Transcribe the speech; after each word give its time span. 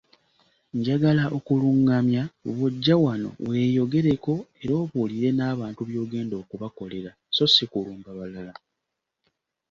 Njagala 0.77 1.23
okulungamya, 1.37 2.23
bw'ojja 2.55 2.95
wano, 3.03 3.29
weeyogereko 3.47 4.33
era 4.61 4.73
obuulire 4.83 5.29
n’abantu 5.33 5.81
by'ogenda 5.89 6.35
okubakolera 6.43 7.11
so 7.35 7.45
ssi 7.49 7.65
kulumba 7.71 8.09
balala. 8.17 8.53